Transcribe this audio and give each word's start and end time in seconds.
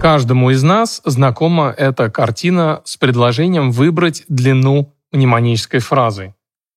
Каждому 0.00 0.50
из 0.50 0.62
нас 0.62 1.00
знакома 1.04 1.74
эта 1.76 2.10
картина 2.10 2.82
с 2.84 2.96
предложением 2.96 3.70
выбрать 3.70 4.24
длину 4.28 4.92
мнемонической 5.12 5.80
фразы, 5.80 6.34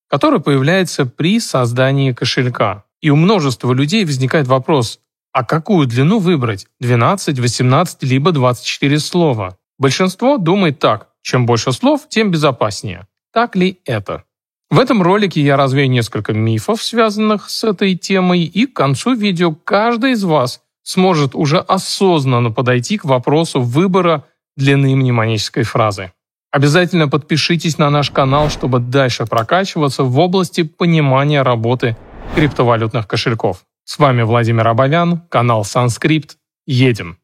которая 0.09 0.39
появляется 0.39 1.05
при 1.05 1.39
создании 1.39 2.13
кошелька. 2.13 2.85
И 3.01 3.09
у 3.09 3.15
множества 3.15 3.73
людей 3.73 4.05
возникает 4.05 4.47
вопрос, 4.47 4.99
а 5.33 5.43
какую 5.43 5.87
длину 5.87 6.19
выбрать– 6.19 6.67
12, 6.79 7.39
18, 7.39 8.03
либо 8.03 8.31
24 8.31 8.99
слова? 8.99 9.57
Большинство 9.77 10.37
думает 10.37 10.79
так, 10.79 11.09
чем 11.21 11.45
больше 11.45 11.73
слов, 11.73 12.07
тем 12.09 12.31
безопаснее. 12.31 13.07
Так 13.33 13.55
ли 13.55 13.79
это? 13.85 14.23
В 14.69 14.79
этом 14.79 15.01
ролике 15.01 15.41
я 15.41 15.55
развею 15.55 15.89
несколько 15.89 16.33
мифов, 16.33 16.81
связанных 16.81 17.49
с 17.49 17.63
этой 17.63 17.95
темой, 17.95 18.43
и 18.43 18.65
к 18.65 18.73
концу 18.73 19.13
видео 19.13 19.53
каждый 19.53 20.13
из 20.13 20.23
вас 20.23 20.61
сможет 20.87 21.35
уже 21.35 21.57
осознанно 21.59 22.49
подойти 22.49 22.97
к 22.97 23.03
вопросу 23.03 23.59
выбора 23.59 24.23
длины 24.55 24.95
мнемонической 24.95 25.63
фразы. 25.63 26.13
Обязательно 26.49 27.09
подпишитесь 27.09 27.77
на 27.77 27.89
наш 27.89 28.09
канал, 28.09 28.49
чтобы 28.49 28.79
дальше 28.79 29.25
прокачиваться 29.25 30.03
в 30.03 30.17
области 30.17 30.63
понимания 30.63 31.41
работы 31.41 31.97
криптовалютных 32.35 33.05
кошельков. 33.05 33.65
С 33.83 33.99
вами 33.99 34.21
Владимир 34.21 34.65
Абовян, 34.65 35.23
канал 35.29 35.65
Санскрипт. 35.65 36.37
Едем! 36.65 37.17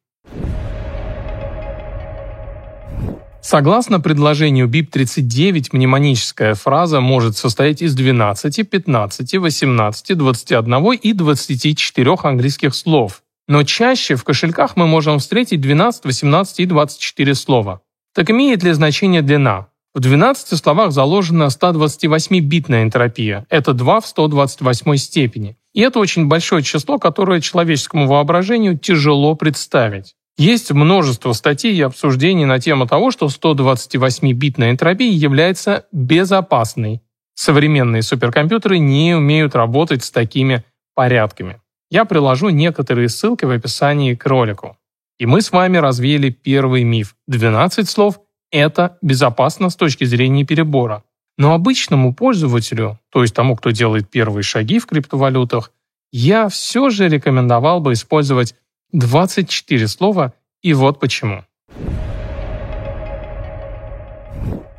Согласно 3.41 4.01
предложению 4.01 4.67
BIP-39, 4.67 5.69
мнемоническая 5.71 6.53
фраза 6.55 6.99
может 6.99 7.37
состоять 7.37 7.81
из 7.81 7.95
12, 7.95 8.69
15, 8.69 9.37
18, 9.37 10.17
21 10.17 10.91
и 10.93 11.13
24 11.13 12.15
английских 12.23 12.75
слов. 12.75 13.23
Но 13.47 13.63
чаще 13.63 14.15
в 14.15 14.23
кошельках 14.23 14.75
мы 14.75 14.87
можем 14.87 15.19
встретить 15.19 15.61
12, 15.61 16.05
18 16.05 16.59
и 16.59 16.65
24 16.65 17.35
слова. 17.35 17.81
Так 18.13 18.29
имеет 18.29 18.63
ли 18.63 18.71
значение 18.71 19.21
длина? 19.21 19.67
В 19.93 19.99
12 19.99 20.57
словах 20.57 20.91
заложена 20.91 21.49
128-битная 21.49 22.83
энтропия. 22.83 23.45
Это 23.49 23.73
2 23.73 24.01
в 24.01 24.07
128 24.07 24.97
степени. 24.97 25.57
И 25.73 25.81
это 25.81 25.99
очень 25.99 26.27
большое 26.27 26.63
число, 26.63 26.97
которое 26.97 27.41
человеческому 27.41 28.07
воображению 28.07 28.77
тяжело 28.77 29.35
представить. 29.35 30.15
Есть 30.37 30.71
множество 30.71 31.33
статей 31.33 31.75
и 31.75 31.81
обсуждений 31.81 32.45
на 32.45 32.59
тему 32.59 32.87
того, 32.87 33.11
что 33.11 33.27
128-битная 33.27 34.71
энтропия 34.71 35.11
является 35.11 35.85
безопасной. 35.91 37.01
Современные 37.35 38.01
суперкомпьютеры 38.01 38.79
не 38.79 39.15
умеют 39.15 39.53
работать 39.53 40.03
с 40.03 40.11
такими 40.11 40.63
порядками. 40.95 41.59
Я 41.93 42.05
приложу 42.05 42.49
некоторые 42.49 43.07
ссылки 43.07 43.45
в 43.45 43.51
описании 43.51 44.15
к 44.15 44.25
ролику. 44.25 44.77
И 45.19 45.27
мы 45.27 45.41
с 45.41 45.51
вами 45.51 45.77
развеяли 45.77 46.31
первый 46.31 46.83
миф. 46.83 47.15
12 47.27 47.87
слов– 47.87 48.19
это 48.51 48.97
безопасно 49.03 49.69
с 49.69 49.75
точки 49.75 50.03
зрения 50.03 50.43
перебора. 50.43 51.03
Но 51.37 51.53
обычному 51.53 52.15
пользователю, 52.15 52.99
то 53.11 53.21
есть 53.21 53.35
тому, 53.35 53.55
кто 53.55 53.69
делает 53.69 54.09
первые 54.09 54.41
шаги 54.41 54.79
в 54.79 54.87
криптовалютах, 54.87 55.71
я 56.11 56.49
все 56.49 56.89
же 56.89 57.07
рекомендовал 57.07 57.79
бы 57.79 57.93
использовать 57.93 58.55
24 58.91 59.87
слова, 59.87 60.33
и 60.63 60.73
вот 60.73 60.99
почему. 60.99 61.45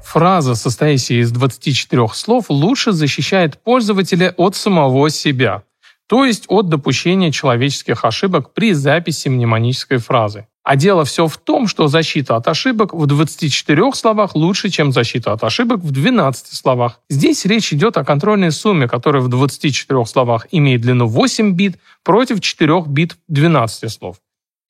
Фраза, 0.03 0.57
состоящая 0.57 1.21
из 1.21 1.31
24 1.31 2.09
слов, 2.09 2.47
лучше 2.49 2.91
защищает 2.91 3.63
пользователя 3.63 4.35
от 4.37 4.57
самого 4.57 5.11
себя, 5.11 5.63
то 6.07 6.25
есть 6.25 6.45
от 6.49 6.69
допущения 6.69 7.31
человеческих 7.31 8.05
ошибок 8.05 8.53
при 8.53 8.73
записи 8.73 9.29
мнемонической 9.29 9.99
фразы. 9.99 10.47
А 10.63 10.77
дело 10.77 11.05
все 11.05 11.27
в 11.27 11.37
том, 11.37 11.67
что 11.67 11.89
защита 11.89 12.37
от 12.37 12.49
ошибок 12.49 12.95
в 12.95 13.07
24 13.07 13.93
словах 13.93 14.35
лучше, 14.35 14.71
чем 14.71 14.93
защита 14.93 15.33
от 15.33 15.45
ошибок 15.45 15.81
в 15.81 15.91
12 15.91 16.55
словах. 16.55 17.01
Здесь 17.11 17.45
речь 17.45 17.73
идет 17.75 17.99
о 17.99 18.05
контрольной 18.05 18.51
сумме, 18.51 18.89
которая 18.89 19.23
в 19.23 19.29
24 19.29 20.07
словах 20.07 20.47
имеет 20.51 20.81
длину 20.81 21.07
8 21.07 21.53
бит 21.53 21.77
против 22.03 22.41
4 22.41 22.85
бит 22.87 23.19
12 23.29 23.93
слов. 23.93 24.17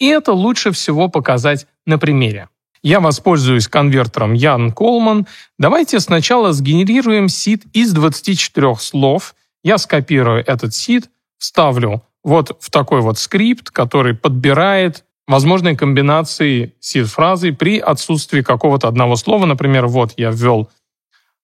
И 0.01 0.07
это 0.07 0.33
лучше 0.33 0.73
всего 0.73 1.09
показать 1.09 1.69
на 1.87 1.97
примере. 1.97 2.49
Я 2.83 3.01
воспользуюсь 3.01 3.69
конвертером 3.69 4.35
Ян 4.35 4.73
Колман. 4.73 5.27
Давайте 5.59 6.01
сначала 6.01 6.53
сгенерируем 6.53 7.29
сид 7.29 7.63
из 7.73 7.93
24 7.93 8.75
слов. 8.77 9.35
Я 9.63 9.79
скопирую 9.79 10.45
этот 10.45 10.75
сид, 10.75 11.09
вставлю 11.39 12.03
вот 12.23 12.57
в 12.61 12.71
такой 12.71 13.01
вот 13.01 13.19
скрипт, 13.19 13.71
который 13.71 14.15
подбирает 14.15 15.05
возможные 15.27 15.77
комбинации 15.77 16.75
сид-фразы 16.81 17.53
при 17.53 17.79
отсутствии 17.79 18.43
какого-то 18.43 18.89
одного 18.89 19.17
слова. 19.17 19.47
Например, 19.47 19.87
вот 19.87 20.15
я 20.17 20.31
ввел 20.31 20.71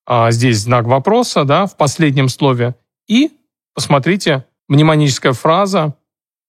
а, 0.06 0.30
здесь 0.30 0.58
знак 0.58 0.86
вопроса 0.86 1.44
да, 1.44 1.66
в 1.66 1.76
последнем 1.76 2.28
слове. 2.28 2.74
И 3.08 3.30
посмотрите, 3.74 4.44
мнемоническая 4.68 5.32
фраза 5.32 5.94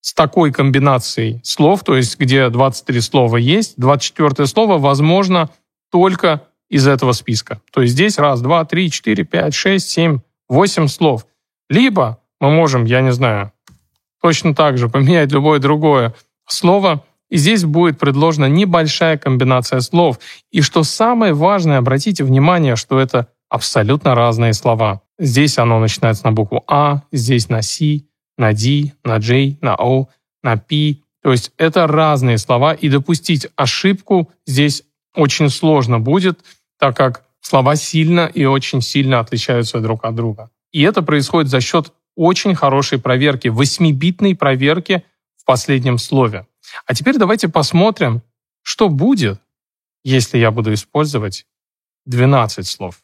с 0.02 0.14
такой 0.14 0.52
комбинацией 0.52 1.42
слов, 1.44 1.84
то 1.84 1.96
есть 1.96 2.18
где 2.18 2.50
23 2.50 3.02
слова 3.02 3.38
есть, 3.38 3.76
24 3.78 4.48
слово 4.48 4.78
возможно 4.78 5.50
только 5.92 6.48
из 6.70 6.88
этого 6.88 7.12
списка. 7.12 7.62
То 7.72 7.82
есть 7.82 7.94
здесь 7.94 8.18
раз, 8.18 8.42
два, 8.42 8.66
три, 8.66 8.90
четыре, 8.90 9.26
пять, 9.26 9.54
шесть, 9.54 9.90
семь, 9.90 10.20
восемь 10.48 10.88
слов. 10.88 11.28
Либо 11.70 12.21
мы 12.42 12.50
можем, 12.50 12.84
я 12.84 13.02
не 13.02 13.14
знаю, 13.14 13.54
точно 14.22 14.54
так 14.54 14.78
же 14.78 14.90
поменять 14.90 15.32
любое 15.32 15.60
другое 15.60 16.14
слово, 16.48 17.06
и 17.30 17.38
здесь 17.38 17.64
будет 17.64 17.98
предложена 17.98 18.48
небольшая 18.48 19.18
комбинация 19.18 19.80
слов. 19.80 20.20
И 20.52 20.62
что 20.62 20.84
самое 20.84 21.34
важное, 21.34 21.78
обратите 21.78 22.26
внимание, 22.26 22.76
что 22.76 23.00
это 23.00 23.28
абсолютно 23.48 24.16
разные 24.16 24.54
слова. 24.54 25.02
Здесь 25.18 25.58
оно 25.58 25.80
начинается 25.80 26.26
на 26.26 26.34
букву 26.34 26.64
А, 26.68 27.04
здесь 27.12 27.48
на 27.48 27.62
С, 27.62 27.80
на 28.38 28.54
D, 28.54 28.92
на 29.06 29.18
J, 29.20 29.58
на 29.62 29.76
O, 29.76 30.10
на 30.44 30.58
P. 30.58 30.98
То 31.24 31.32
есть 31.32 31.52
это 31.58 31.88
разные 31.88 32.38
слова, 32.38 32.74
и 32.74 32.90
допустить 32.90 33.48
ошибку 33.56 34.30
здесь 34.46 34.84
очень 35.16 35.50
сложно 35.50 36.00
будет, 36.00 36.40
так 36.80 36.98
как 36.98 37.24
слова 37.40 37.76
сильно 37.76 38.30
и 38.34 38.46
очень 38.46 38.82
сильно 38.82 39.20
отличаются 39.20 39.80
друг 39.80 40.04
от 40.04 40.16
друга. 40.16 40.50
И 40.72 40.82
это 40.82 41.02
происходит 41.02 41.50
за 41.50 41.62
счет 41.62 41.94
очень 42.16 42.56
хорошей 42.56 43.00
проверки, 43.00 43.48
восьмибитной 43.48 44.36
проверки 44.36 45.04
в 45.38 45.46
последнем 45.46 45.98
слове. 45.98 46.48
А 46.86 46.94
теперь 46.94 47.18
давайте 47.18 47.50
посмотрим, 47.50 48.22
что 48.62 48.90
будет, 48.90 49.40
если 50.04 50.38
я 50.38 50.52
буду 50.52 50.74
использовать 50.74 51.46
12 52.06 52.68
слов, 52.68 53.02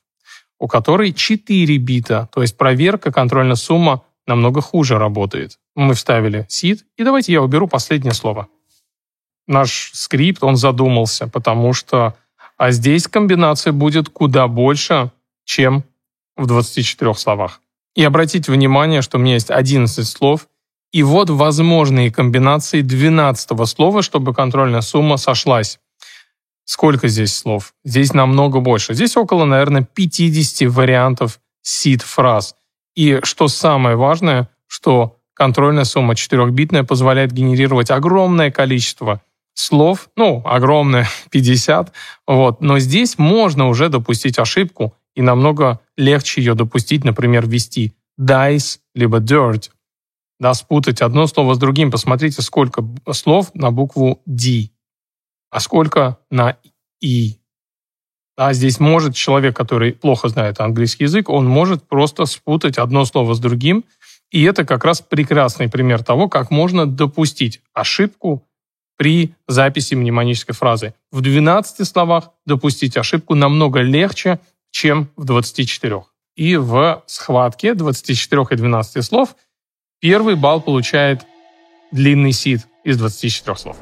у 0.59 0.67
которой 0.67 1.13
4 1.13 1.77
бита, 1.77 2.29
то 2.33 2.41
есть 2.41 2.57
проверка, 2.57 3.11
контрольная 3.11 3.55
сумма 3.55 4.03
намного 4.25 4.61
хуже 4.61 4.97
работает. 4.97 5.59
Мы 5.75 5.93
вставили 5.93 6.45
seed, 6.49 6.79
и 6.97 7.03
давайте 7.03 7.31
я 7.31 7.41
уберу 7.41 7.67
последнее 7.67 8.13
слово. 8.13 8.47
Наш 9.47 9.91
скрипт, 9.93 10.43
он 10.43 10.57
задумался, 10.57 11.27
потому 11.27 11.73
что 11.73 12.17
а 12.57 12.71
здесь 12.71 13.07
комбинация 13.07 13.71
будет 13.71 14.09
куда 14.09 14.47
больше, 14.47 15.11
чем 15.45 15.83
в 16.35 16.47
24 16.47 17.13
словах. 17.13 17.61
И 17.97 18.03
обратите 18.03 18.51
внимание, 18.51 19.01
что 19.01 19.17
у 19.17 19.19
меня 19.19 19.33
есть 19.33 19.49
11 19.49 20.07
слов, 20.07 20.47
и 20.91 21.01
вот 21.01 21.31
возможные 21.31 22.11
комбинации 22.11 22.81
12 22.81 23.67
слова, 23.67 24.03
чтобы 24.03 24.35
контрольная 24.35 24.81
сумма 24.81 25.17
сошлась. 25.17 25.79
Сколько 26.63 27.07
здесь 27.07 27.35
слов? 27.35 27.73
Здесь 27.83 28.13
намного 28.13 28.59
больше. 28.59 28.93
Здесь 28.93 29.17
около, 29.17 29.45
наверное, 29.45 29.81
50 29.81 30.69
вариантов 30.69 31.39
seed-фраз. 31.65 32.53
И 32.95 33.19
что 33.23 33.47
самое 33.47 33.95
важное, 33.95 34.47
что 34.67 35.17
контрольная 35.33 35.83
сумма 35.83 36.13
4-битная 36.13 36.83
позволяет 36.83 37.31
генерировать 37.31 37.89
огромное 37.89 38.51
количество 38.51 39.23
слов, 39.55 40.09
ну, 40.15 40.43
огромное, 40.45 41.07
50, 41.31 41.91
вот, 42.27 42.61
но 42.61 42.77
здесь 42.77 43.17
можно 43.17 43.67
уже 43.67 43.89
допустить 43.89 44.37
ошибку, 44.37 44.93
и 45.15 45.23
намного 45.23 45.79
легче 45.97 46.41
ее 46.41 46.53
допустить, 46.53 47.03
например, 47.03 47.47
ввести 47.47 47.93
dice, 48.19 48.79
либо 48.95 49.19
dirt, 49.19 49.71
да, 50.39 50.53
спутать 50.53 51.01
одно 51.01 51.27
слово 51.27 51.55
с 51.55 51.57
другим. 51.57 51.91
Посмотрите, 51.91 52.41
сколько 52.41 52.87
слов 53.11 53.51
на 53.53 53.71
букву 53.71 54.21
D, 54.25 54.69
а 55.49 55.59
сколько 55.59 56.19
на 56.29 56.57
И. 57.01 57.37
Да, 58.37 58.53
здесь 58.53 58.79
может 58.79 59.15
человек, 59.15 59.55
который 59.55 59.93
плохо 59.93 60.29
знает 60.29 60.59
английский 60.59 61.05
язык, 61.05 61.29
он 61.29 61.47
может 61.47 61.87
просто 61.87 62.25
спутать 62.25 62.77
одно 62.77 63.03
слово 63.05 63.33
с 63.33 63.39
другим. 63.39 63.83
И 64.29 64.43
это 64.43 64.63
как 64.65 64.85
раз 64.85 65.01
прекрасный 65.01 65.69
пример 65.69 66.03
того, 66.03 66.29
как 66.29 66.51
можно 66.51 66.85
допустить 66.85 67.61
ошибку 67.73 68.43
при 68.97 69.33
записи 69.47 69.95
мнемонической 69.95 70.53
фразы. 70.53 70.93
В 71.11 71.21
12 71.21 71.87
словах 71.87 72.31
допустить 72.45 72.97
ошибку 72.97 73.35
намного 73.35 73.81
легче, 73.81 74.39
чем 74.71 75.09
в 75.15 75.25
24. 75.25 76.03
И 76.35 76.55
в 76.55 77.03
схватке 77.07 77.73
24 77.73 78.45
и 78.51 78.55
12 78.55 79.03
слов 79.03 79.35
первый 79.99 80.35
балл 80.35 80.61
получает 80.61 81.25
длинный 81.91 82.31
сид 82.31 82.67
из 82.83 82.97
24 82.97 83.57
слов. 83.57 83.77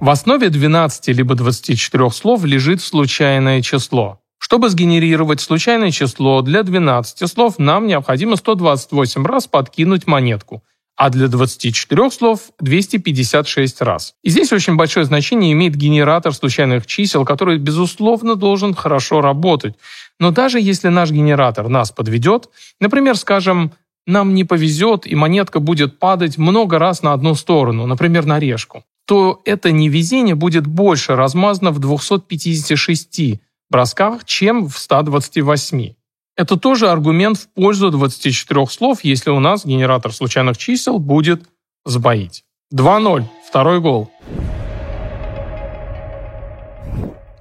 В 0.00 0.08
основе 0.08 0.48
12 0.48 1.08
либо 1.08 1.34
24 1.34 2.10
слов 2.10 2.44
лежит 2.44 2.80
случайное 2.80 3.60
число. 3.60 4.20
Чтобы 4.38 4.70
сгенерировать 4.70 5.42
случайное 5.42 5.90
число 5.90 6.40
для 6.40 6.62
12 6.62 7.30
слов, 7.30 7.58
нам 7.58 7.86
необходимо 7.86 8.36
128 8.36 9.26
раз 9.26 9.46
подкинуть 9.46 10.06
монетку, 10.06 10.64
а 11.00 11.08
для 11.08 11.28
24 11.28 12.10
слов 12.10 12.50
256 12.60 13.80
раз. 13.80 14.12
И 14.22 14.28
здесь 14.28 14.52
очень 14.52 14.76
большое 14.76 15.06
значение 15.06 15.52
имеет 15.52 15.74
генератор 15.74 16.34
случайных 16.34 16.86
чисел, 16.86 17.24
который, 17.24 17.56
безусловно, 17.56 18.34
должен 18.34 18.74
хорошо 18.74 19.22
работать. 19.22 19.76
Но 20.18 20.30
даже 20.30 20.60
если 20.60 20.88
наш 20.88 21.10
генератор 21.10 21.70
нас 21.70 21.90
подведет, 21.90 22.50
например, 22.80 23.16
скажем, 23.16 23.72
нам 24.06 24.34
не 24.34 24.44
повезет 24.44 25.06
и 25.06 25.14
монетка 25.14 25.58
будет 25.58 25.98
падать 25.98 26.36
много 26.36 26.78
раз 26.78 27.02
на 27.02 27.14
одну 27.14 27.34
сторону, 27.34 27.86
например, 27.86 28.26
на 28.26 28.38
решку, 28.38 28.84
то 29.06 29.40
это 29.46 29.72
невезение 29.72 30.34
будет 30.34 30.66
больше 30.66 31.16
размазано 31.16 31.70
в 31.70 31.78
256 31.78 33.40
бросках, 33.70 34.26
чем 34.26 34.68
в 34.68 34.76
128. 34.76 35.94
Это 36.40 36.56
тоже 36.56 36.88
аргумент 36.88 37.36
в 37.36 37.48
пользу 37.48 37.90
24 37.90 38.66
слов, 38.68 39.00
если 39.02 39.28
у 39.28 39.40
нас 39.40 39.66
генератор 39.66 40.10
случайных 40.10 40.56
чисел 40.56 40.98
будет 40.98 41.42
сбоить. 41.84 42.44
2-0. 42.74 43.24
Второй 43.46 43.78
гол. 43.82 44.10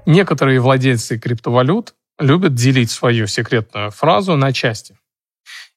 Некоторые 0.06 0.60
владельцы 0.60 1.18
криптовалют 1.18 1.94
любят 2.20 2.56
делить 2.56 2.92
свою 2.92 3.28
секретную 3.28 3.92
фразу 3.92 4.36
на 4.36 4.52
части. 4.52 4.98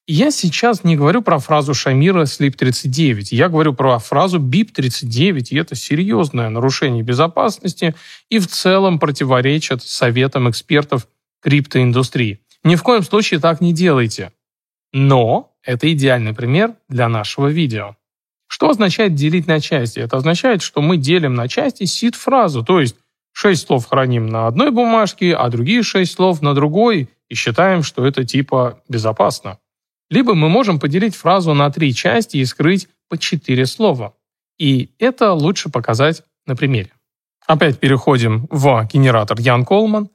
Я 0.09 0.33
сейчас 0.33 0.83
не 0.83 0.97
говорю 0.97 1.23
про 1.23 1.39
фразу 1.39 1.75
Шамира 1.75 2.25
SLIP39, 2.25 3.29
я 3.31 3.49
говорю 3.49 3.73
про 3.73 4.01
фразу 4.01 4.41
BIP39, 4.41 5.47
и 5.51 5.57
это 5.57 5.77
серьезное 5.77 6.49
нарушение 6.49 7.05
безопасности 7.05 7.95
и 8.31 8.41
в 8.41 8.49
целом 8.49 8.99
противоречит 8.99 9.85
советам 9.85 10.51
экспертов 10.51 11.07
криптоиндустрии. 11.41 12.42
Ни 12.65 12.77
в 12.77 12.83
коем 12.83 13.03
случае 13.03 13.41
так 13.41 13.61
не 13.61 13.73
делайте. 13.73 14.33
Но 14.93 15.53
это 15.63 15.93
идеальный 15.93 16.35
пример 16.35 16.75
для 16.89 17.09
нашего 17.09 17.49
видео. 17.49 17.97
Что 18.47 18.69
означает 18.71 19.15
делить 19.15 19.47
на 19.47 19.61
части? 19.61 19.99
Это 19.99 20.19
означает, 20.19 20.63
что 20.63 20.83
мы 20.83 20.97
делим 20.97 21.35
на 21.35 21.49
части 21.49 21.85
сид-фразу, 21.85 22.63
то 22.63 22.81
есть 22.81 22.97
шесть 23.33 23.67
слов 23.67 23.87
храним 23.89 24.27
на 24.27 24.47
одной 24.47 24.71
бумажке, 24.71 25.35
а 25.35 25.49
другие 25.49 25.83
шесть 25.83 26.13
слов 26.13 26.43
на 26.43 26.55
другой, 26.55 27.09
и 27.31 27.35
считаем, 27.35 27.83
что 27.83 28.07
это 28.07 28.25
типа 28.25 28.83
безопасно. 28.89 29.59
Либо 30.11 30.35
мы 30.35 30.51
можем 30.51 30.79
поделить 30.79 31.17
фразу 31.17 31.55
на 31.55 31.71
три 31.71 31.95
части 31.95 32.37
и 32.37 32.45
скрыть 32.45 32.89
по 33.09 33.17
четыре 33.17 33.65
слова. 33.65 34.13
И 34.59 34.91
это 34.99 35.33
лучше 35.33 35.71
показать 35.71 36.23
на 36.47 36.55
примере. 36.55 36.91
Опять 37.47 37.79
переходим 37.79 38.47
в 38.51 38.87
генератор 38.93 39.41
Ян 39.41 39.65
Колман, 39.65 40.11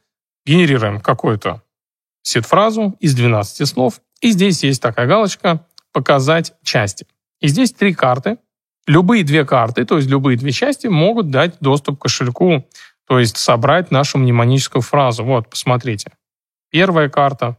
генерируем 0.45 1.01
какую-то 1.01 1.63
сид-фразу 2.27 2.95
из 2.99 3.15
12 3.15 3.67
слов, 3.67 4.01
и 4.21 4.31
здесь 4.31 4.63
есть 4.63 4.81
такая 4.81 5.07
галочка 5.07 5.65
«Показать 5.91 6.53
части». 6.63 7.07
И 7.39 7.47
здесь 7.47 7.71
три 7.71 7.93
карты. 7.93 8.37
Любые 8.87 9.23
две 9.23 9.45
карты, 9.45 9.85
то 9.85 9.97
есть 9.97 10.09
любые 10.09 10.37
две 10.37 10.51
части, 10.51 10.87
могут 10.87 11.29
дать 11.29 11.55
доступ 11.59 11.99
к 11.99 12.03
кошельку, 12.03 12.65
то 13.05 13.19
есть 13.19 13.37
собрать 13.37 13.91
нашу 13.91 14.17
мнемоническую 14.17 14.81
фразу. 14.81 15.23
Вот, 15.23 15.49
посмотрите. 15.49 16.11
Первая 16.71 17.09
карта, 17.09 17.57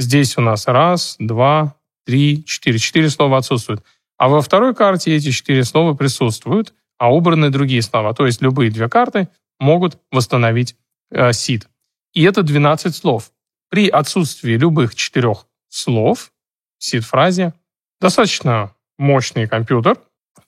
Здесь 0.00 0.38
у 0.38 0.40
нас 0.40 0.66
раз, 0.66 1.16
два, 1.18 1.76
три, 2.06 2.42
четыре. 2.46 2.78
Четыре 2.78 3.10
слова 3.10 3.36
отсутствуют. 3.36 3.84
А 4.16 4.28
во 4.28 4.40
второй 4.40 4.74
карте 4.74 5.14
эти 5.14 5.30
четыре 5.30 5.62
слова 5.62 5.94
присутствуют, 5.94 6.72
а 6.96 7.12
убраны 7.12 7.50
другие 7.50 7.82
слова. 7.82 8.14
То 8.14 8.24
есть 8.24 8.40
любые 8.40 8.70
две 8.70 8.88
карты 8.88 9.28
могут 9.58 9.98
восстановить 10.10 10.74
э, 11.10 11.34
сид. 11.34 11.68
И 12.14 12.22
это 12.22 12.42
12 12.42 12.96
слов. 12.96 13.30
При 13.70 13.88
отсутствии 13.88 14.54
любых 14.54 14.94
четырех 14.96 15.46
слов 15.68 16.32
в 16.78 16.84
сид-фразе 16.84 17.54
достаточно 18.00 18.74
мощный 18.98 19.46
компьютер, 19.46 19.96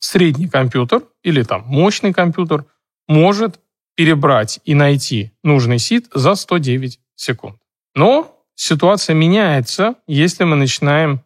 средний 0.00 0.48
компьютер 0.48 1.04
или 1.22 1.44
там 1.44 1.62
мощный 1.66 2.12
компьютер 2.12 2.66
может 3.06 3.60
перебрать 3.94 4.60
и 4.64 4.74
найти 4.74 5.32
нужный 5.44 5.78
сид 5.78 6.08
за 6.12 6.34
109 6.34 6.98
секунд. 7.14 7.60
Но 7.94 8.44
ситуация 8.56 9.14
меняется, 9.14 9.94
если 10.08 10.42
мы 10.44 10.56
начинаем 10.56 11.20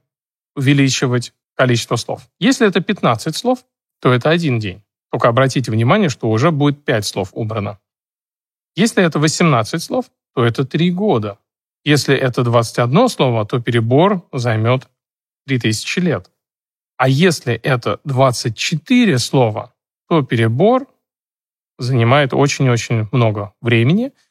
увеличивать 0.55 1.33
количество 1.55 1.97
слов. 1.97 2.29
Если 2.39 2.67
это 2.67 2.81
15 2.81 3.35
слов, 3.35 3.65
то 4.01 4.13
это 4.13 4.31
один 4.31 4.59
день. 4.59 4.83
Только 5.11 5.29
обратите 5.29 5.71
внимание, 5.71 6.11
что 6.11 6.29
уже 6.29 6.51
будет 6.51 6.85
5 6.85 7.07
слов 7.07 7.31
убрано. 7.33 7.79
Если 8.75 9.03
это 9.03 9.19
18 9.19 9.83
слов, 9.83 10.07
то 10.35 10.45
это 10.45 10.67
3 10.67 10.91
года. 10.91 11.39
Если 11.87 12.15
это 12.15 12.43
21 12.43 13.09
слово, 13.09 13.47
то 13.47 13.61
перебор 13.61 14.29
займет 14.33 14.89
3000 15.47 16.01
лет. 16.01 16.31
А 16.99 17.09
если 17.09 17.55
это 17.55 18.01
24 18.05 19.19
слова, 19.19 19.73
то 20.09 20.23
перебор 20.23 20.87
занимает 21.79 22.35
очень-очень 22.35 23.09
много 23.11 23.55
времени– 23.63 24.13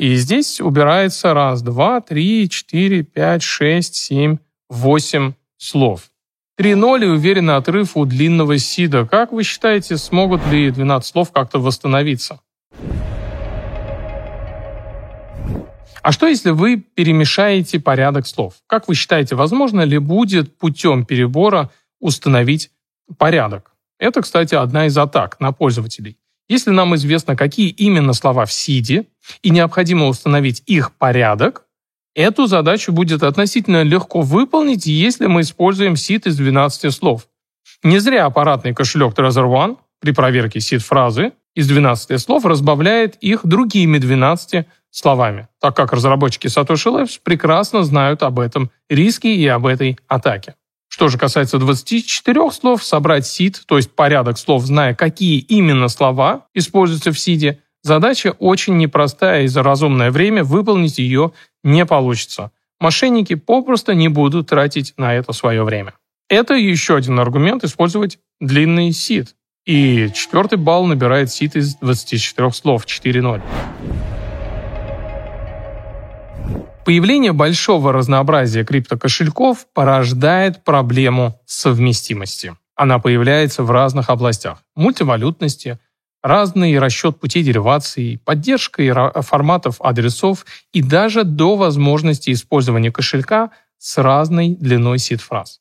и 0.00 0.14
здесь 0.14 0.62
убирается 0.62 1.34
раз, 1.34 1.60
два, 1.60 2.00
три, 2.00 2.48
четыре, 2.48 3.02
пять, 3.02 3.42
шесть, 3.42 3.96
семь, 3.96 4.38
восемь 4.70 5.34
слов. 5.58 6.10
Три 6.56 6.74
ноль 6.74 7.04
и 7.04 7.06
уверенный 7.06 7.56
отрыв 7.56 7.98
у 7.98 8.06
длинного 8.06 8.56
сида. 8.56 9.04
Как 9.04 9.30
вы 9.30 9.42
считаете, 9.42 9.98
смогут 9.98 10.40
ли 10.46 10.70
12 10.70 11.06
слов 11.06 11.32
как-то 11.32 11.58
восстановиться? 11.58 12.40
А 16.02 16.12
что, 16.12 16.26
если 16.26 16.50
вы 16.50 16.78
перемешаете 16.78 17.78
порядок 17.78 18.26
слов? 18.26 18.54
Как 18.66 18.88
вы 18.88 18.94
считаете, 18.94 19.36
возможно 19.36 19.82
ли 19.82 19.98
будет 19.98 20.56
путем 20.56 21.04
перебора 21.04 21.70
установить 22.00 22.70
порядок? 23.18 23.72
Это, 23.98 24.22
кстати, 24.22 24.54
одна 24.54 24.86
из 24.86 24.96
атак 24.96 25.38
на 25.40 25.52
пользователей. 25.52 26.16
Если 26.48 26.70
нам 26.70 26.94
известно, 26.96 27.36
какие 27.36 27.68
именно 27.68 28.12
слова 28.12 28.44
в 28.44 28.52
сиде, 28.52 29.06
и 29.42 29.50
необходимо 29.50 30.06
установить 30.06 30.62
их 30.66 30.92
порядок, 30.92 31.66
эту 32.14 32.46
задачу 32.46 32.92
будет 32.92 33.22
относительно 33.22 33.82
легко 33.82 34.22
выполнить, 34.22 34.86
если 34.86 35.26
мы 35.26 35.42
используем 35.42 35.96
сид 35.96 36.26
из 36.26 36.36
12 36.36 36.92
слов. 36.92 37.28
Не 37.82 37.98
зря 37.98 38.26
аппаратный 38.26 38.74
кошелек 38.74 39.14
Trezor 39.16 39.46
One 39.46 39.76
при 40.00 40.12
проверке 40.12 40.60
сид-фразы 40.60 41.32
из 41.54 41.68
12 41.68 42.20
слов 42.20 42.44
разбавляет 42.44 43.16
их 43.16 43.40
другими 43.44 43.98
12 43.98 44.66
словами, 44.90 45.48
так 45.60 45.76
как 45.76 45.92
разработчики 45.92 46.46
Satoshi 46.46 46.92
Labs 46.92 47.20
прекрасно 47.22 47.84
знают 47.84 48.22
об 48.22 48.38
этом 48.38 48.70
риске 48.88 49.34
и 49.34 49.46
об 49.46 49.66
этой 49.66 49.98
атаке. 50.08 50.54
Что 50.88 51.08
же 51.08 51.18
касается 51.18 51.58
24 51.58 52.50
слов, 52.50 52.82
собрать 52.82 53.24
сид, 53.24 53.62
то 53.66 53.76
есть 53.76 53.92
порядок 53.92 54.38
слов, 54.38 54.64
зная, 54.64 54.94
какие 54.94 55.38
именно 55.38 55.88
слова 55.88 56.46
используются 56.52 57.12
в 57.12 57.18
сиде, 57.18 57.60
задача 57.82 58.34
очень 58.38 58.76
непростая, 58.76 59.44
и 59.44 59.46
за 59.46 59.62
разумное 59.62 60.10
время 60.10 60.42
выполнить 60.42 60.98
ее 60.98 61.32
не 61.62 61.86
получится. 61.86 62.50
Мошенники 62.80 63.34
попросту 63.34 63.92
не 63.92 64.08
будут 64.08 64.48
тратить 64.48 64.94
на 64.96 65.14
это 65.14 65.32
свое 65.32 65.62
время. 65.62 65.94
Это 66.28 66.54
еще 66.54 66.96
один 66.96 67.20
аргумент 67.20 67.62
использовать 67.62 68.18
длинный 68.40 68.92
сид. 68.92 69.36
И 69.66 70.10
четвертый 70.14 70.58
балл 70.58 70.86
набирает 70.86 71.30
сид 71.30 71.54
из 71.54 71.76
24 71.76 72.50
слов 72.52 72.86
4.0. 72.86 73.42
Появление 76.84 77.32
большого 77.32 77.92
разнообразия 77.92 78.64
криптокошельков 78.64 79.66
порождает 79.74 80.64
проблему 80.64 81.38
совместимости. 81.44 82.56
Она 82.74 82.98
появляется 82.98 83.62
в 83.62 83.70
разных 83.70 84.08
областях. 84.08 84.62
Мультивалютности, 84.74 85.78
разный 86.22 86.78
расчет 86.78 87.20
путей 87.20 87.42
деривации, 87.42 88.16
поддержка 88.16 89.12
форматов 89.20 89.76
адресов 89.80 90.46
и 90.72 90.82
даже 90.82 91.24
до 91.24 91.56
возможности 91.56 92.32
использования 92.32 92.90
кошелька 92.90 93.50
с 93.78 93.98
разной 93.98 94.56
длиной 94.58 94.98
сид-фраз. 94.98 95.60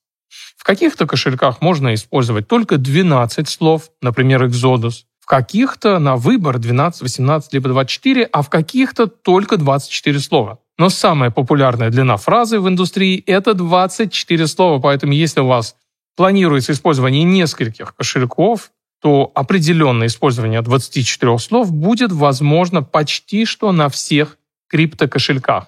В 0.55 0.63
каких-то 0.63 1.05
кошельках 1.05 1.61
можно 1.61 1.93
использовать 1.93 2.47
только 2.47 2.77
12 2.77 3.49
слов, 3.49 3.89
например, 4.01 4.45
Exodus, 4.45 5.03
в 5.19 5.25
каких-то 5.25 5.99
на 5.99 6.15
выбор 6.15 6.59
12, 6.59 7.01
18 7.01 7.53
либо 7.53 7.69
24, 7.69 8.23
а 8.31 8.41
в 8.41 8.49
каких-то 8.49 9.07
только 9.07 9.57
24 9.57 10.19
слова. 10.19 10.59
Но 10.79 10.87
самая 10.87 11.29
популярная 11.29 11.89
длина 11.89 12.15
фразы 12.15 12.61
в 12.61 12.69
индустрии– 12.69 13.21
это 13.27 13.53
24 13.53 14.47
слова, 14.47 14.79
поэтому 14.79 15.11
если 15.11 15.41
у 15.41 15.47
вас 15.47 15.75
планируется 16.15 16.71
использование 16.71 17.23
нескольких 17.25 17.93
кошельков, 17.93 18.71
то 19.01 19.29
определенное 19.35 20.07
использование 20.07 20.61
24 20.61 21.37
слов 21.37 21.73
будет 21.73 22.13
возможно 22.13 22.81
почти 22.81 23.43
что 23.43 23.73
на 23.73 23.89
всех 23.89 24.37
криптокошельках. 24.69 25.67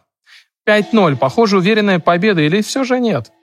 5-0. 0.66 1.18
Похоже, 1.18 1.58
уверенная 1.58 2.00
победа 2.00 2.40
или 2.40 2.62
все 2.62 2.86
же 2.86 2.98
нет? 3.02 3.34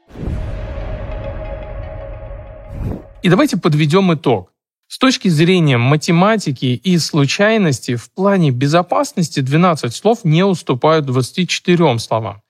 И 3.22 3.28
давайте 3.28 3.58
подведем 3.58 4.14
итог. 4.14 4.54
С 4.88 4.98
точки 4.98 5.28
зрения 5.28 5.76
математики 5.76 6.64
и 6.64 6.96
случайности 6.96 7.94
в 7.96 8.10
плане 8.10 8.50
безопасности 8.50 9.40
12 9.40 9.94
слов 9.94 10.20
не 10.24 10.42
уступают 10.44 11.04
24 11.04 11.98
словам. 11.98 12.40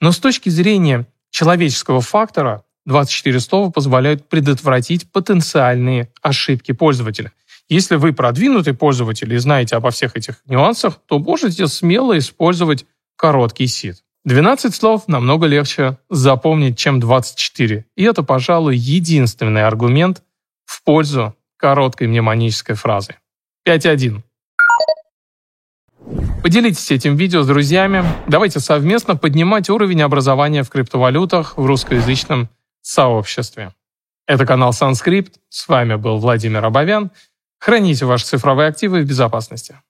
Но 0.00 0.12
с 0.12 0.18
точки 0.18 0.50
зрения 0.50 1.06
человеческого 1.30 2.02
фактора 2.02 2.64
24 2.84 3.40
слова 3.40 3.70
позволяют 3.70 4.28
предотвратить 4.28 5.10
потенциальные 5.10 6.10
ошибки 6.20 6.72
пользователя. 6.72 7.32
Если 7.68 7.96
вы 7.96 8.12
продвинутый 8.12 8.74
пользователь 8.74 9.32
и 9.32 9.38
знаете 9.38 9.76
обо 9.76 9.90
всех 9.90 10.16
этих 10.16 10.42
нюансах, 10.46 11.00
то 11.06 11.18
можете 11.18 11.66
смело 11.66 12.16
использовать 12.16 12.84
короткий 13.16 13.66
сид. 13.66 14.04
12 14.26 14.74
слов 14.74 15.08
намного 15.08 15.46
легче 15.46 15.98
запомнить, 16.10 16.76
чем 16.76 17.00
24. 17.00 17.86
И 17.96 18.02
это, 18.02 18.22
пожалуй, 18.22 18.76
единственный 18.76 19.64
аргумент 19.64 20.22
в 20.64 20.82
пользу 20.82 21.35
короткой 21.56 22.08
мнемонической 22.08 22.74
фразы. 22.74 23.16
5.1. 23.66 24.22
Поделитесь 26.42 26.90
этим 26.90 27.16
видео 27.16 27.42
с 27.42 27.46
друзьями. 27.46 28.04
Давайте 28.28 28.60
совместно 28.60 29.16
поднимать 29.16 29.68
уровень 29.68 30.02
образования 30.02 30.62
в 30.62 30.70
криптовалютах 30.70 31.58
в 31.58 31.66
русскоязычном 31.66 32.48
сообществе. 32.82 33.72
Это 34.26 34.46
канал 34.46 34.72
Санскрипт. 34.72 35.40
С 35.48 35.66
вами 35.66 35.96
был 35.96 36.18
Владимир 36.18 36.64
Абовян. 36.64 37.10
Храните 37.58 38.06
ваши 38.06 38.26
цифровые 38.26 38.68
активы 38.68 39.00
в 39.02 39.06
безопасности. 39.06 39.80